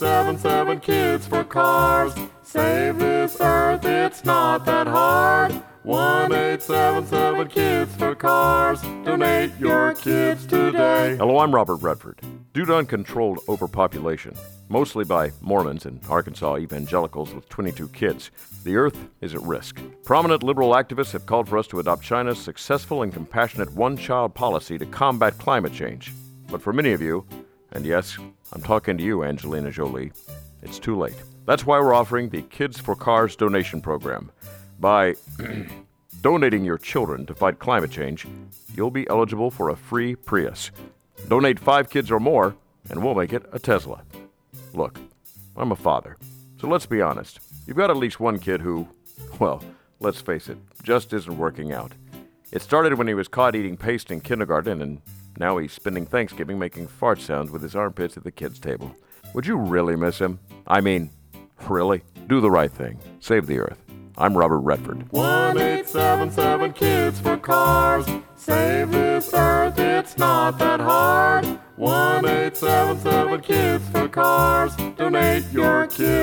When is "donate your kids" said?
9.04-10.46, 74.96-76.17